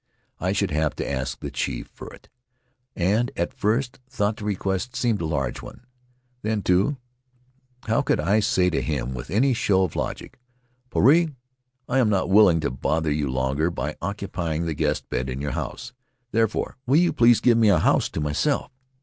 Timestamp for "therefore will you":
16.31-17.13